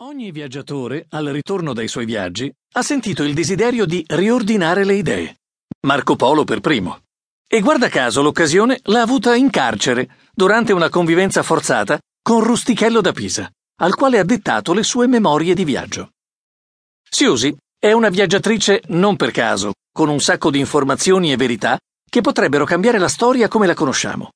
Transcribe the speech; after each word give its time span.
Ogni 0.00 0.30
viaggiatore, 0.30 1.06
al 1.08 1.26
ritorno 1.26 1.72
dai 1.72 1.88
suoi 1.88 2.04
viaggi, 2.04 2.52
ha 2.74 2.82
sentito 2.82 3.24
il 3.24 3.34
desiderio 3.34 3.84
di 3.84 4.04
riordinare 4.06 4.84
le 4.84 4.94
idee. 4.94 5.38
Marco 5.88 6.14
Polo 6.14 6.44
per 6.44 6.60
primo. 6.60 7.00
E 7.48 7.58
guarda 7.60 7.88
caso 7.88 8.22
l'occasione 8.22 8.78
l'ha 8.84 9.02
avuta 9.02 9.34
in 9.34 9.50
carcere, 9.50 10.08
durante 10.32 10.72
una 10.72 10.88
convivenza 10.88 11.42
forzata 11.42 11.98
con 12.22 12.44
Rustichello 12.44 13.00
da 13.00 13.10
Pisa, 13.10 13.50
al 13.80 13.96
quale 13.96 14.20
ha 14.20 14.24
dettato 14.24 14.72
le 14.72 14.84
sue 14.84 15.08
memorie 15.08 15.54
di 15.54 15.64
viaggio. 15.64 16.10
Siusi 17.02 17.56
è 17.76 17.90
una 17.90 18.08
viaggiatrice 18.08 18.82
non 18.90 19.16
per 19.16 19.32
caso, 19.32 19.72
con 19.90 20.08
un 20.08 20.20
sacco 20.20 20.52
di 20.52 20.60
informazioni 20.60 21.32
e 21.32 21.36
verità 21.36 21.76
che 22.08 22.20
potrebbero 22.20 22.64
cambiare 22.64 22.98
la 22.98 23.08
storia 23.08 23.48
come 23.48 23.66
la 23.66 23.74
conosciamo. 23.74 24.30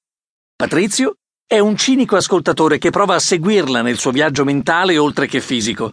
Patrizio 0.56 1.18
è 1.46 1.58
un 1.58 1.76
cinico 1.76 2.16
ascoltatore 2.16 2.78
che 2.78 2.90
prova 2.90 3.14
a 3.14 3.18
seguirla 3.18 3.82
nel 3.82 3.98
suo 3.98 4.10
viaggio 4.10 4.44
mentale 4.44 4.98
oltre 4.98 5.26
che 5.26 5.40
fisico. 5.40 5.92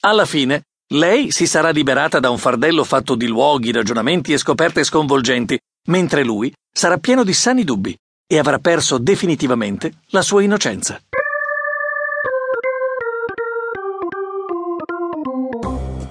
Alla 0.00 0.24
fine, 0.24 0.62
lei 0.92 1.30
si 1.30 1.46
sarà 1.46 1.70
liberata 1.70 2.20
da 2.20 2.30
un 2.30 2.38
fardello 2.38 2.84
fatto 2.84 3.14
di 3.14 3.26
luoghi, 3.26 3.72
ragionamenti 3.72 4.32
e 4.32 4.38
scoperte 4.38 4.84
sconvolgenti, 4.84 5.58
mentre 5.88 6.24
lui 6.24 6.52
sarà 6.72 6.98
pieno 6.98 7.24
di 7.24 7.32
sani 7.32 7.64
dubbi 7.64 7.96
e 8.26 8.38
avrà 8.38 8.58
perso 8.58 8.98
definitivamente 8.98 9.94
la 10.10 10.22
sua 10.22 10.42
innocenza. 10.42 11.00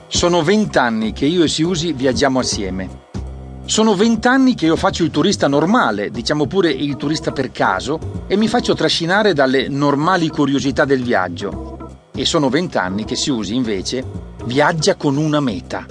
Sono 0.08 0.42
vent'anni 0.42 1.14
che 1.14 1.26
io 1.26 1.44
e 1.44 1.48
Siusi 1.48 1.94
viaggiamo 1.94 2.40
assieme. 2.40 3.07
Sono 3.68 3.96
vent'anni 3.96 4.56
che 4.56 4.66
io 4.66 4.78
faccio 4.78 5.04
il 5.04 5.12
turista 5.12 5.50
normale, 5.50 6.10
diciamo 6.10 6.48
pure 6.48 6.72
il 6.72 6.96
turista 6.96 7.34
per 7.34 7.52
caso, 7.52 8.24
e 8.26 8.38
mi 8.38 8.48
faccio 8.48 8.74
trascinare 8.74 9.34
dalle 9.34 9.68
normali 9.68 10.30
curiosità 10.30 10.86
del 10.86 11.04
viaggio. 11.04 12.00
E 12.16 12.24
sono 12.24 12.48
vent'anni 12.48 13.04
che 13.04 13.18
Siusi, 13.18 13.56
invece, 13.56 14.06
viaggia 14.46 14.96
con 14.96 15.18
una 15.18 15.42
meta. 15.42 15.86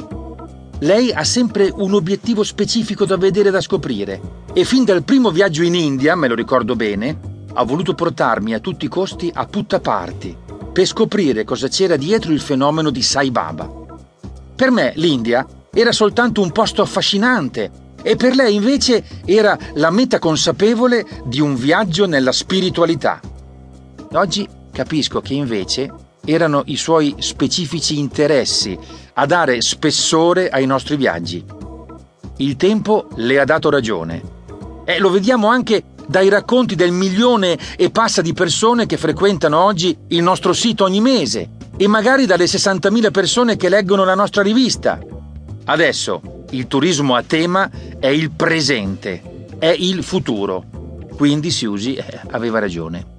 Lei 0.79 1.13
ha 1.13 1.23
sempre 1.23 1.71
un 1.71 1.93
obiettivo 1.93 2.43
specifico 2.45 3.05
da 3.05 3.19
vedere 3.19 3.51
e 3.51 3.53
da 3.53 3.61
scoprire. 3.61 4.21
E 4.55 4.65
fin 4.65 4.85
dal 4.85 5.05
primo 5.05 5.31
viaggio 5.31 5.63
in 5.63 5.75
India, 5.75 6.17
me 6.17 6.29
lo 6.29 6.35
ricordo 6.35 6.77
bene, 6.77 7.19
ha 7.53 7.63
voluto 7.63 7.93
portarmi 7.95 8.55
a 8.55 8.59
tutti 8.59 8.87
i 8.87 8.89
costi 8.89 9.31
a 9.33 9.45
Puttaparthi 9.45 10.45
per 10.73 10.87
scoprire 10.87 11.45
cosa 11.45 11.69
c'era 11.69 11.97
dietro 11.97 12.33
il 12.33 12.41
fenomeno 12.41 12.89
di 12.89 13.03
Sai 13.03 13.31
Baba. 13.31 13.71
Per 14.55 14.71
me 14.71 14.93
l'India 14.97 15.47
era 15.79 15.93
soltanto 15.93 16.41
un 16.41 16.53
posto 16.53 16.81
affascinante 16.81 17.71
e 18.03 18.17
per 18.17 18.35
lei 18.35 18.55
invece 18.55 19.05
era 19.27 19.59
la 19.75 19.91
meta 19.91 20.19
consapevole 20.19 21.05
di 21.27 21.39
un 21.39 21.55
viaggio 21.55 22.07
nella 22.07 22.33
spiritualità. 22.33 23.21
Oggi 24.13 24.49
capisco 24.73 25.21
che 25.21 25.35
invece 25.35 25.93
erano 26.25 26.63
i 26.67 26.77
suoi 26.77 27.17
specifici 27.19 27.99
interessi 27.99 28.77
a 29.13 29.27
dare 29.27 29.61
spessore 29.61 30.49
ai 30.49 30.65
nostri 30.65 30.97
viaggi. 30.97 31.45
Il 32.39 32.57
tempo 32.57 33.09
le 33.17 33.39
ha 33.39 33.45
dato 33.45 33.69
ragione. 33.69 34.23
E 34.87 34.99
lo 34.99 35.11
vediamo 35.11 35.49
anche 35.49 35.83
dai 36.07 36.31
racconti 36.31 36.75
del 36.75 36.93
milione 36.93 37.59
e 37.77 37.91
passa 37.91 38.23
di 38.23 38.33
persone 38.33 38.87
che 38.87 38.97
frequentano 38.97 39.63
oggi 39.63 39.95
il 40.09 40.23
nostro 40.23 40.55
sito 40.55 40.85
ogni 40.85 41.03
mese 41.03 41.51
e 41.77 41.87
magari 41.87 42.25
dalle 42.25 42.47
60.000 42.47 43.11
persone 43.11 43.57
che 43.57 43.69
leggono 43.69 44.05
la 44.05 44.15
nostra 44.15 44.41
rivista. 44.41 44.99
Adesso 45.69 46.45
il 46.51 46.69
turismo 46.69 47.17
a 47.17 47.23
tema 47.23 47.69
è 47.99 48.07
il 48.07 48.31
presente, 48.31 49.47
è 49.59 49.75
il 49.77 50.03
futuro. 50.05 50.65
Quindi 51.17 51.51
Siusi 51.51 51.95
eh, 51.95 52.05
aveva 52.31 52.59
ragione. 52.59 53.15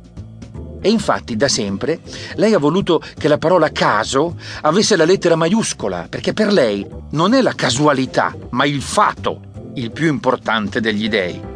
E 0.80 0.90
infatti 0.90 1.36
da 1.36 1.50
sempre 1.50 2.00
lei 2.36 2.54
ha 2.54 2.60
voluto 2.60 3.02
che 3.18 3.28
la 3.28 3.38
parola 3.38 3.72
caso 3.72 4.38
avesse 4.62 4.96
la 4.96 5.04
lettera 5.06 5.36
maiuscola, 5.36 6.08
perché 6.10 6.34
per 6.34 6.54
lei 6.54 6.88
non 7.12 7.34
è 7.34 7.42
la 7.42 7.54
casualità, 7.54 8.34
ma 8.52 8.66
il 8.66 8.82
fato 8.82 9.42
il 9.74 9.92
più 9.92 10.08
importante 10.08 10.80
degli 10.80 11.10
dei. 11.10 11.47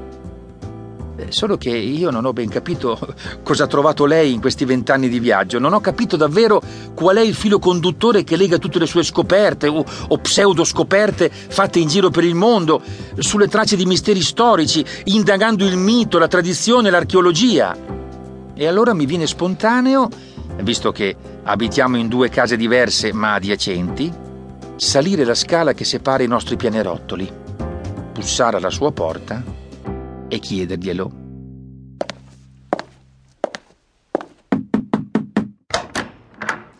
Solo 1.30 1.58
che 1.58 1.70
io 1.70 2.10
non 2.10 2.26
ho 2.26 2.34
ben 2.34 2.50
capito 2.50 2.98
cosa 3.44 3.66
ha 3.66 3.68
trovato 3.68 4.06
lei 4.06 4.34
in 4.34 4.42
questi 4.42 4.66
vent'anni 4.66 5.10
di 5.10 5.20
viaggio. 5.20 5.60
Non 5.60 5.74
ho 5.74 5.80
capito 5.80 6.18
davvero 6.18 6.62
qual 6.94 7.18
è 7.18 7.22
il 7.22 7.36
filo 7.36 7.60
conduttore 7.60 8.24
che 8.24 8.36
lega 8.36 8.58
tutte 8.58 8.80
le 8.80 8.86
sue 8.86 9.04
scoperte 9.04 9.68
o, 9.68 9.84
o 10.08 10.18
pseudo 10.18 10.64
scoperte 10.64 11.30
fatte 11.30 11.80
in 11.80 11.88
giro 11.88 12.10
per 12.10 12.24
il 12.24 12.36
mondo, 12.36 12.82
sulle 13.18 13.48
tracce 13.48 13.76
di 13.76 13.86
misteri 13.86 14.22
storici, 14.22 14.84
indagando 15.06 15.66
il 15.66 15.78
mito, 15.78 16.18
la 16.18 16.28
tradizione, 16.28 16.90
l'archeologia. 16.90 17.76
E 18.54 18.68
allora 18.68 18.94
mi 18.94 19.06
viene 19.06 19.28
spontaneo, 19.28 20.10
visto 20.62 20.92
che 20.92 21.16
abitiamo 21.44 21.98
in 21.98 22.08
due 22.08 22.30
case 22.30 22.58
diverse 22.58 23.14
ma 23.14 23.34
adiacenti, 23.34 24.12
salire 24.76 25.24
la 25.24 25.36
scala 25.36 25.74
che 25.74 25.86
separa 25.86 26.24
i 26.24 26.28
nostri 26.28 26.58
pianerottoli, 26.58 27.32
bussare 28.14 28.58
alla 28.58 28.70
sua 28.70 28.92
porta 28.92 29.61
e 30.32 30.40
chiederglielo. 30.40 31.12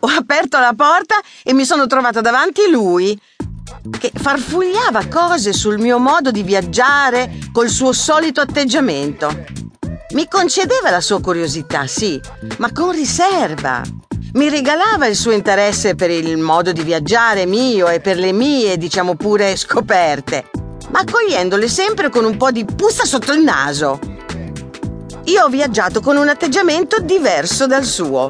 Ho 0.00 0.08
aperto 0.08 0.58
la 0.58 0.72
porta 0.74 1.16
e 1.44 1.52
mi 1.52 1.64
sono 1.64 1.86
trovata 1.86 2.22
davanti 2.22 2.62
lui, 2.70 3.18
che 3.98 4.10
farfugliava 4.14 5.06
cose 5.06 5.52
sul 5.52 5.78
mio 5.78 5.98
modo 5.98 6.30
di 6.30 6.42
viaggiare 6.42 7.38
col 7.52 7.68
suo 7.68 7.92
solito 7.92 8.40
atteggiamento. 8.40 9.44
Mi 10.14 10.26
concedeva 10.28 10.90
la 10.90 11.00
sua 11.00 11.20
curiosità, 11.20 11.86
sì, 11.86 12.20
ma 12.58 12.72
con 12.72 12.92
riserva. 12.92 13.82
Mi 14.32 14.48
regalava 14.48 15.06
il 15.06 15.16
suo 15.16 15.32
interesse 15.32 15.94
per 15.94 16.10
il 16.10 16.38
modo 16.38 16.72
di 16.72 16.82
viaggiare 16.82 17.44
mio 17.44 17.88
e 17.88 18.00
per 18.00 18.16
le 18.16 18.32
mie, 18.32 18.78
diciamo 18.78 19.14
pure, 19.14 19.56
scoperte 19.56 20.61
ma 20.92 21.00
accogliendole 21.00 21.68
sempre 21.68 22.08
con 22.08 22.24
un 22.24 22.36
po' 22.36 22.50
di 22.50 22.64
puzza 22.64 23.04
sotto 23.04 23.32
il 23.32 23.42
naso. 23.42 23.98
Io 25.24 25.44
ho 25.44 25.48
viaggiato 25.48 26.00
con 26.00 26.16
un 26.16 26.28
atteggiamento 26.28 27.00
diverso 27.00 27.66
dal 27.66 27.84
suo. 27.84 28.28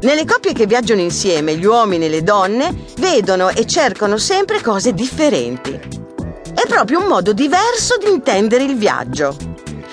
Nelle 0.00 0.24
coppie 0.24 0.52
che 0.52 0.66
viaggiano 0.66 1.00
insieme, 1.00 1.56
gli 1.56 1.64
uomini 1.64 2.04
e 2.04 2.08
le 2.08 2.22
donne 2.22 2.84
vedono 2.98 3.48
e 3.48 3.66
cercano 3.66 4.18
sempre 4.18 4.60
cose 4.60 4.92
differenti. 4.92 5.72
È 5.72 6.66
proprio 6.68 7.00
un 7.00 7.06
modo 7.06 7.32
diverso 7.32 7.96
di 7.96 8.10
intendere 8.10 8.64
il 8.64 8.76
viaggio. 8.76 9.36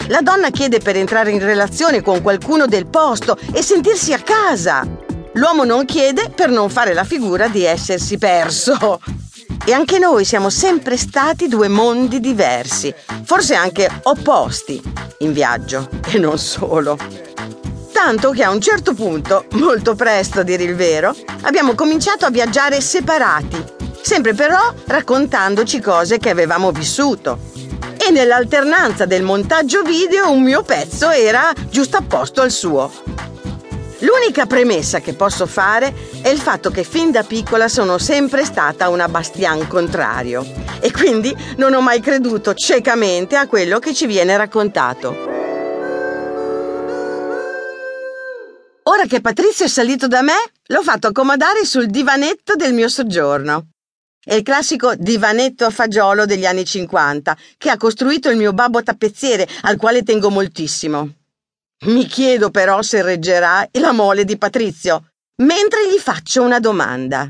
La 0.07 0.21
donna 0.21 0.49
chiede 0.49 0.79
per 0.79 0.97
entrare 0.97 1.31
in 1.31 1.39
relazione 1.39 2.01
con 2.01 2.21
qualcuno 2.21 2.65
del 2.65 2.87
posto 2.87 3.37
e 3.53 3.61
sentirsi 3.61 4.11
a 4.11 4.19
casa. 4.19 4.85
L'uomo 5.33 5.63
non 5.63 5.85
chiede 5.85 6.29
per 6.29 6.49
non 6.49 6.69
fare 6.69 6.93
la 6.93 7.05
figura 7.05 7.47
di 7.47 7.63
essersi 7.63 8.17
perso. 8.17 8.99
E 9.65 9.71
anche 9.71 9.97
noi 9.97 10.25
siamo 10.25 10.49
sempre 10.49 10.97
stati 10.97 11.47
due 11.47 11.69
mondi 11.69 12.19
diversi, 12.19 12.93
forse 13.23 13.55
anche 13.55 13.89
opposti, 14.03 14.81
in 15.19 15.31
viaggio, 15.31 15.87
e 16.07 16.17
non 16.17 16.37
solo. 16.37 16.97
Tanto 17.93 18.31
che 18.31 18.43
a 18.43 18.49
un 18.49 18.59
certo 18.59 18.93
punto, 18.93 19.45
molto 19.53 19.95
presto 19.95 20.41
a 20.41 20.43
dire 20.43 20.63
il 20.63 20.75
vero, 20.75 21.15
abbiamo 21.43 21.75
cominciato 21.75 22.25
a 22.25 22.29
viaggiare 22.29 22.81
separati, 22.81 23.63
sempre 24.01 24.33
però 24.33 24.59
raccontandoci 24.85 25.79
cose 25.79 26.17
che 26.17 26.29
avevamo 26.29 26.71
vissuto. 26.73 27.39
E 28.05 28.11
nell'alternanza 28.11 29.05
del 29.05 29.23
montaggio 29.23 29.81
video 29.81 30.29
un 30.29 30.43
mio 30.43 30.63
pezzo 30.63 31.09
era 31.09 31.53
giusto 31.69 31.95
apposto 31.95 32.41
al 32.41 32.51
suo. 32.51 32.91
L'unica 34.03 34.45
premessa 34.45 34.99
che 34.99 35.13
posso 35.13 35.45
fare 35.45 35.93
è 36.21 36.27
il 36.27 36.37
fatto 36.37 36.69
che 36.69 36.83
fin 36.83 37.09
da 37.09 37.23
piccola 37.23 37.69
sono 37.69 37.97
sempre 37.97 38.43
stata 38.43 38.89
una 38.89 39.07
Bastian 39.07 39.65
contrario 39.67 40.45
e 40.81 40.91
quindi 40.91 41.33
non 41.55 41.73
ho 41.73 41.79
mai 41.79 42.01
creduto 42.01 42.53
ciecamente 42.53 43.37
a 43.37 43.47
quello 43.47 43.79
che 43.79 43.93
ci 43.93 44.05
viene 44.05 44.35
raccontato. 44.35 45.31
Ora 48.83 49.05
che 49.07 49.21
Patrizio 49.21 49.65
è 49.65 49.69
salito 49.69 50.07
da 50.07 50.21
me, 50.21 50.35
l'ho 50.67 50.83
fatto 50.83 51.07
accomodare 51.07 51.63
sul 51.63 51.87
divanetto 51.87 52.55
del 52.55 52.73
mio 52.73 52.89
soggiorno. 52.89 53.67
È 54.21 54.33
il 54.33 54.43
classico 54.43 54.95
divanetto 54.95 55.63
a 55.63 55.69
fagiolo 55.69 56.25
degli 56.25 56.45
anni 56.45 56.65
50 56.65 57.37
che 57.57 57.69
ha 57.69 57.77
costruito 57.77 58.29
il 58.29 58.35
mio 58.35 58.51
babbo 58.51 58.83
tappezziere, 58.83 59.47
al 59.61 59.77
quale 59.77 60.03
tengo 60.03 60.29
moltissimo. 60.29 61.22
Mi 61.85 62.05
chiedo 62.05 62.49
però 62.49 62.81
se 62.81 63.01
reggerà 63.01 63.67
la 63.73 63.91
mole 63.91 64.23
di 64.23 64.37
Patrizio, 64.37 65.11
mentre 65.43 65.89
gli 65.89 65.99
faccio 65.99 66.41
una 66.41 66.59
domanda. 66.59 67.29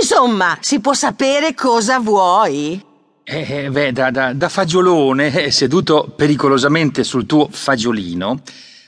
Insomma, 0.00 0.58
si 0.60 0.80
può 0.80 0.92
sapere 0.92 1.54
cosa 1.54 1.98
vuoi? 1.98 2.84
Eh, 3.24 3.46
eh 3.48 3.70
beh, 3.70 3.92
da, 3.92 4.10
da, 4.10 4.32
da 4.32 4.48
fagiolone, 4.48 5.44
eh, 5.44 5.50
seduto 5.50 6.12
pericolosamente 6.16 7.04
sul 7.04 7.26
tuo 7.26 7.48
fagiolino, 7.50 8.42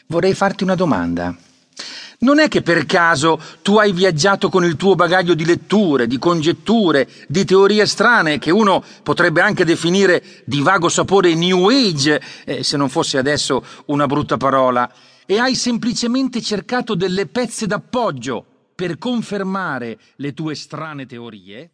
vorrei 0.08 0.34
farti 0.34 0.64
una 0.64 0.74
domanda. 0.74 1.34
Non 2.22 2.38
è 2.38 2.48
che 2.48 2.60
per 2.60 2.84
caso 2.84 3.40
tu 3.62 3.78
hai 3.78 3.92
viaggiato 3.92 4.50
con 4.50 4.62
il 4.62 4.76
tuo 4.76 4.94
bagaglio 4.94 5.32
di 5.32 5.46
letture, 5.46 6.06
di 6.06 6.18
congetture, 6.18 7.08
di 7.26 7.46
teorie 7.46 7.86
strane 7.86 8.38
che 8.38 8.50
uno 8.50 8.84
potrebbe 9.02 9.40
anche 9.40 9.64
definire 9.64 10.22
di 10.44 10.60
vago 10.60 10.90
sapore 10.90 11.34
New 11.34 11.68
Age, 11.68 12.20
eh, 12.44 12.62
se 12.62 12.76
non 12.76 12.90
fosse 12.90 13.16
adesso 13.16 13.64
una 13.86 14.04
brutta 14.04 14.36
parola, 14.36 14.92
e 15.24 15.38
hai 15.38 15.54
semplicemente 15.54 16.42
cercato 16.42 16.94
delle 16.94 17.26
pezze 17.26 17.66
d'appoggio 17.66 18.44
per 18.74 18.98
confermare 18.98 19.98
le 20.16 20.34
tue 20.34 20.54
strane 20.54 21.06
teorie, 21.06 21.70